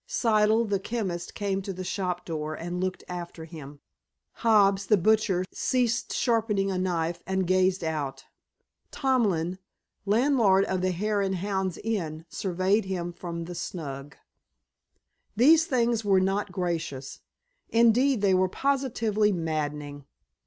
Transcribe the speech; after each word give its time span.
Siddle, 0.09 0.67
the 0.67 0.79
chemist, 0.79 1.35
came 1.35 1.61
to 1.61 1.71
the 1.71 1.83
shop 1.83 2.25
door, 2.25 2.55
and 2.55 2.79
looked 2.81 3.03
after 3.07 3.45
him. 3.45 3.81
Hobbs, 4.31 4.87
the 4.87 4.97
butcher, 4.97 5.45
ceased 5.53 6.11
sharpening 6.15 6.71
a 6.71 6.77
knife 6.79 7.21
and 7.27 7.45
gazed 7.45 7.83
out. 7.83 8.25
Tomlin, 8.89 9.59
landlord 10.07 10.65
of 10.65 10.81
the 10.81 10.89
Hare 10.89 11.21
and 11.21 11.35
Hounds 11.35 11.77
Inn, 11.83 12.25
surveyed 12.29 12.85
him 12.85 13.13
from 13.13 13.45
the 13.45 13.53
"snug." 13.53 14.15
These 15.35 15.67
things 15.67 16.03
were 16.03 16.19
not 16.19 16.51
gracious. 16.51 17.19
Indeed, 17.69 18.21
they 18.21 18.33
were 18.33 18.49
positively 18.49 19.31
maddening. 19.31 20.05